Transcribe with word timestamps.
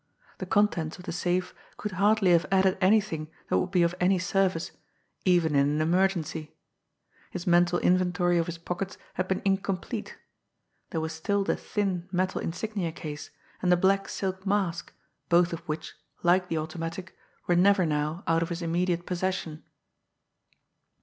The 0.39 0.47
contents 0.47 0.97
of 0.97 1.03
the 1.05 1.11
safe 1.11 1.53
could 1.77 1.91
hardly 1.91 2.31
have 2.31 2.47
added 2.51 2.75
anything 2.81 3.29
that 3.49 3.59
would 3.59 3.69
be 3.69 3.83
of 3.83 3.93
any 3.99 4.17
service 4.17 4.71
even 5.25 5.53
in 5.53 5.69
an 5.69 5.79
emergency! 5.79 6.55
His 7.29 7.45
mental 7.45 7.77
inventory 7.77 8.39
of 8.39 8.47
his 8.47 8.57
pockets 8.57 8.97
had 9.13 9.27
been 9.27 9.43
incomplete 9.45 10.17
there 10.89 11.01
was 11.01 11.13
still 11.13 11.43
the 11.43 11.55
thin, 11.55 12.09
metal 12.11 12.41
insignia 12.41 12.91
case, 12.91 13.29
and 13.61 13.71
the 13.71 13.77
black 13.77 14.09
silk 14.09 14.43
mask, 14.43 14.91
both 15.29 15.53
of 15.53 15.59
which, 15.69 15.93
like 16.23 16.47
the 16.47 16.57
automatic, 16.57 17.15
were 17.45 17.55
never 17.55 17.85
now 17.85 18.23
out 18.25 18.41
of 18.41 18.49
his 18.49 18.63
immediate 18.63 19.05
possession. 19.05 19.63